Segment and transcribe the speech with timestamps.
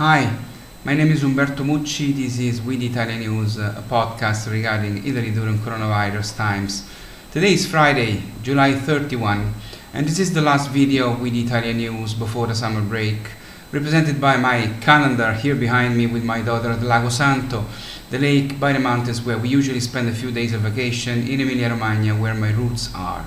[0.00, 0.34] Hi,
[0.82, 2.16] my name is Umberto Mucci.
[2.16, 6.88] This is With Italian News, uh, a podcast regarding Italy during coronavirus times.
[7.32, 9.52] Today is Friday, July 31,
[9.92, 13.18] and this is the last video of with Italian News before the summer break,
[13.72, 17.66] represented by my calendar here behind me with my daughter at Lago Santo,
[18.08, 21.42] the lake by the mountains where we usually spend a few days of vacation in
[21.42, 23.26] Emilia Romagna, where my roots are.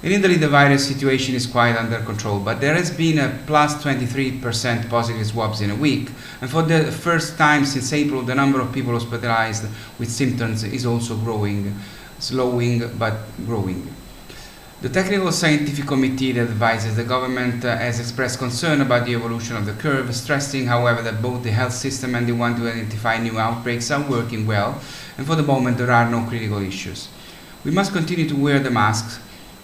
[0.00, 3.82] In Italy, the virus situation is quite under control, but there has been a plus
[3.82, 6.10] 23% positive swabs in a week,
[6.40, 9.66] and for the first time since April, the number of people hospitalized
[9.98, 11.76] with symptoms is also growing,
[12.20, 13.92] slowing but growing.
[14.82, 19.56] The Technical Scientific Committee that advises the government uh, has expressed concern about the evolution
[19.56, 23.18] of the curve, stressing, however, that both the health system and the one to identify
[23.18, 24.80] new outbreaks are working well,
[25.16, 27.08] and for the moment there are no critical issues.
[27.64, 29.18] We must continue to wear the masks,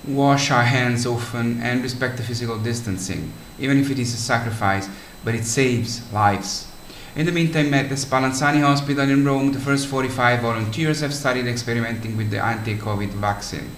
[0.06, 4.88] wash our hands often, and respect the physical distancing, even if it is a sacrifice,
[5.24, 6.70] but it saves lives.
[7.16, 11.46] In the meantime, at the Spallanzani Hospital in Rome, the first 45 volunteers have started
[11.46, 13.70] experimenting with the anti-COVID vaccine.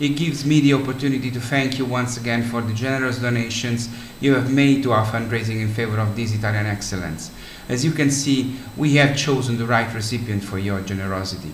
[0.00, 3.88] It gives me the opportunity to thank you once again for the generous donations
[4.20, 7.30] you have made to our fundraising in favor of this Italian excellence.
[7.68, 11.52] As you can see, we have chosen the right recipient for your generosity.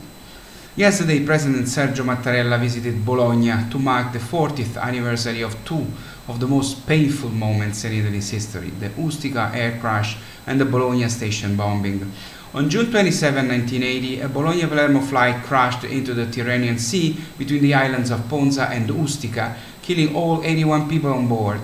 [0.77, 5.87] Yesterday, President Sergio Mattarella visited Bologna to mark the 40th anniversary of two
[6.27, 10.17] of the most painful moments in Italy's history the Ustica air crash
[10.49, 12.11] and the Bologna station bombing.
[12.55, 18.11] On June 27, 1980, a Bologna-Palermo flight crashed into the Tyrrhenian Sea between the islands
[18.11, 21.61] of Ponza and Ustica, killing all 81 people on board.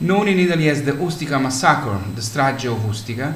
[0.00, 3.34] Known in Italy as the Ustica massacre, the Strage of Ustica,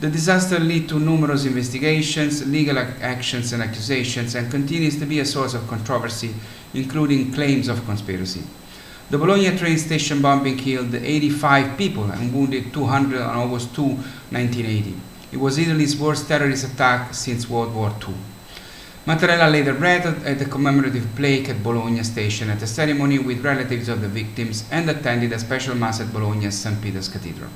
[0.00, 5.24] the disaster led to numerous investigations, legal actions and accusations, and continues to be a
[5.24, 6.32] source of controversy,
[6.72, 8.42] including claims of conspiracy.
[9.10, 14.94] The Bologna train station bombing killed 85 people and wounded 200 on August 2, 1980.
[15.32, 18.14] It was Italy's worst terrorist attack since World War II.
[19.06, 23.88] Mattarella later read at the commemorative plaque at Bologna station at a ceremony with relatives
[23.88, 26.80] of the victims and attended a special mass at Bologna's St.
[26.80, 27.50] Peter's Cathedral.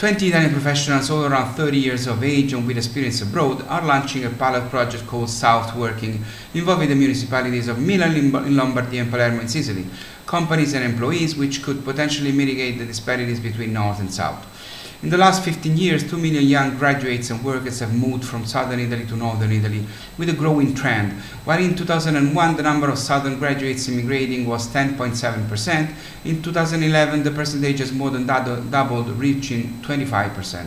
[0.00, 4.24] 20 Italian professionals, all around 30 years of age and with experience abroad, are launching
[4.24, 6.24] a pilot project called South Working,
[6.54, 9.84] involving the municipalities of Milan in Lombardy and Palermo in Sicily,
[10.24, 14.42] companies and employees which could potentially mitigate the disparities between North and South.
[15.02, 18.80] In the last 15 years, 2 million young graduates and workers have moved from southern
[18.80, 19.86] Italy to northern Italy,
[20.18, 21.12] with a growing trend.
[21.46, 25.94] While in 2001 the number of southern graduates immigrating was 10.7%,
[26.26, 30.66] in 2011 the percentage has more than doubled, reaching 25%.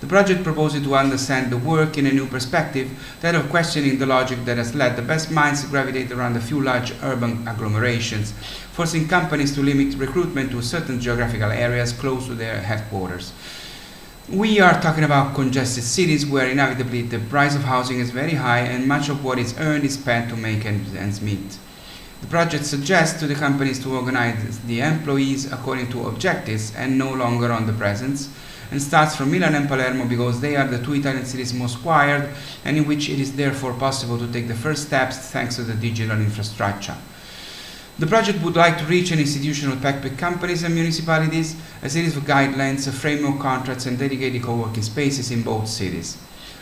[0.00, 2.90] The project proposes to understand the work in a new perspective,
[3.22, 6.40] that of questioning the logic that has led the best minds to gravitate around a
[6.40, 8.32] few large urban agglomerations,
[8.72, 13.32] forcing companies to limit recruitment to certain geographical areas close to their headquarters.
[14.28, 18.60] We are talking about congested cities where inevitably the price of housing is very high
[18.60, 21.56] and much of what is earned is spent to make ends meet.
[22.20, 27.14] The project suggests to the companies to organize the employees according to objectives and no
[27.14, 28.28] longer on the presence,
[28.70, 32.28] and starts from Milan and Palermo because they are the two Italian cities most wired
[32.64, 35.74] and in which it is therefore possible to take the first steps thanks to the
[35.74, 36.96] digital infrastructure.
[37.98, 42.14] The project would like to reach an institutional pact with companies and municipalities, a series
[42.14, 46.18] of guidelines, a framework contracts, and dedicated co-working spaces in both cities.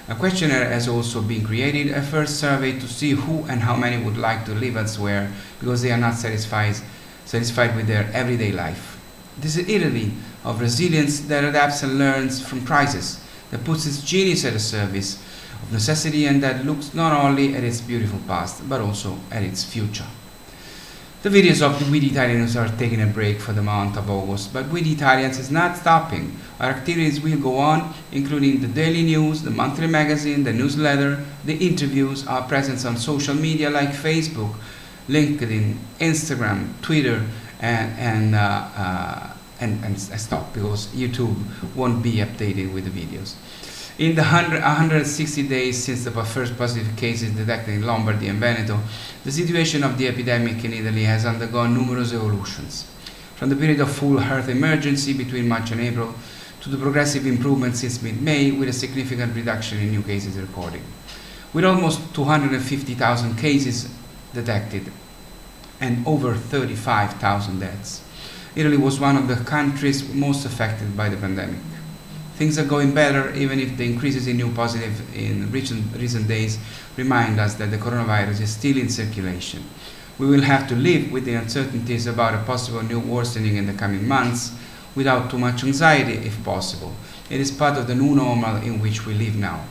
[0.06, 4.00] A questionnaire has also been created, a first survey to see who and how many
[4.04, 6.76] would like to live elsewhere because they are not satisfied,
[7.24, 9.00] satisfied with their everyday life.
[9.36, 10.12] This is Italy
[10.44, 15.22] of resilience that adapts and learns from crisis, that puts its genius at the service
[15.62, 19.64] of necessity and that looks not only at its beautiful past but also at its
[19.64, 20.06] future.
[21.22, 24.52] The videos of the We Italians are taking a break for the month of August,
[24.52, 26.36] but We Italians is not stopping.
[26.60, 31.56] Our activities will go on, including the daily news, the monthly magazine, the newsletter, the
[31.56, 34.54] interviews, our presence on social media like Facebook,
[35.08, 37.24] LinkedIn, Instagram, Twitter,
[37.58, 41.36] and, and, uh, uh, and, and stop because YouTube
[41.74, 43.34] won't be updated with the videos.
[43.96, 48.80] In the 100, 160 days since the first positive cases detected in Lombardy and Veneto,
[49.22, 52.90] the situation of the epidemic in Italy has undergone numerous evolutions.
[53.36, 56.12] From the period of full health emergency between March and April
[56.62, 60.82] to the progressive improvement since mid-May with a significant reduction in new cases recorded.
[61.52, 63.88] With almost 250,000 cases
[64.32, 64.90] detected
[65.80, 68.03] and over 35,000 deaths,
[68.56, 71.60] Italy was one of the countries most affected by the pandemic.
[72.36, 76.58] Things are going better, even if the increases in new positive in recent, recent days
[76.96, 79.62] remind us that the coronavirus is still in circulation.
[80.18, 83.74] We will have to live with the uncertainties about a possible new worsening in the
[83.74, 84.52] coming months.
[84.94, 86.92] without too much anxiety if possible.
[87.30, 89.64] It is part of the new normal in which we live now.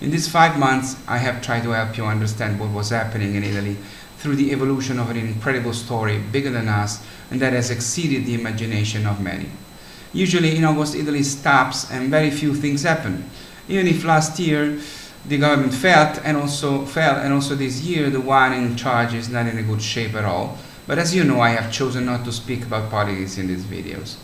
[0.00, 3.44] In these five months, I have tried to help you understand what was happening in
[3.44, 3.76] Italy
[4.20, 8.34] through the evolution of an incredible story bigger than us and that has exceeded the
[8.34, 9.48] imagination of many.
[10.12, 13.28] Usually in August, Italy stops and very few things happen.
[13.68, 14.78] Even if last year
[15.26, 19.28] the government failed and also fell and also this year the one in charge is
[19.28, 20.58] not in a good shape at all.
[20.86, 24.16] But as you know, I have chosen not to speak about politics in these videos.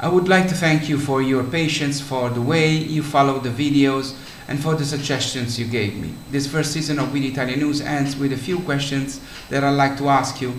[0.00, 3.50] I would like to thank you for your patience, for the way you follow the
[3.50, 4.16] videos,
[4.48, 6.14] and for the suggestions you gave me.
[6.30, 9.96] This first season of We Italian News ends with a few questions that I'd like
[9.98, 10.52] to ask you,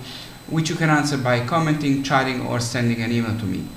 [0.48, 3.68] which you can answer by commenting, chatting, or sending an email to me.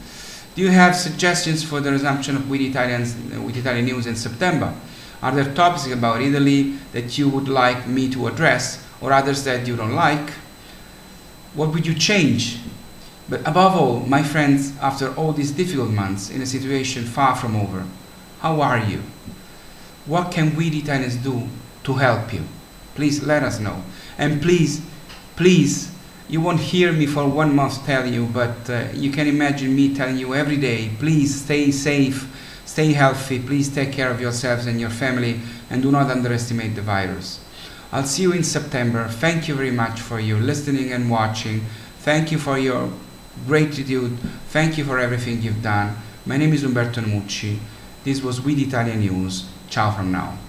[0.54, 4.16] Do you have suggestions for the resumption of We Italians, uh, We Italian News in
[4.16, 4.74] September?
[5.22, 9.66] Are there topics about Italy that you would like me to address, or others that
[9.66, 10.30] you don't like?
[11.54, 12.58] What would you change?
[13.28, 17.56] But above all, my friends, after all these difficult months in a situation far from
[17.56, 17.84] over,
[18.40, 19.02] how are you?
[20.08, 21.46] What can we Italians do
[21.84, 22.42] to help you?
[22.94, 23.82] Please let us know.
[24.16, 24.80] And please,
[25.36, 25.92] please,
[26.28, 29.94] you won't hear me for one month tell you, but uh, you can imagine me
[29.94, 32.26] telling you every day, please stay safe,
[32.64, 36.80] stay healthy, please take care of yourselves and your family, and do not underestimate the
[36.80, 37.40] virus.
[37.92, 39.08] I'll see you in September.
[39.08, 41.60] Thank you very much for your listening and watching.
[41.98, 42.90] Thank you for your
[43.46, 44.18] gratitude.
[44.48, 45.96] Thank you for everything you've done.
[46.24, 47.58] My name is Umberto Mucci.
[48.04, 49.44] This was With Italian News.
[49.68, 50.47] Ciao from now.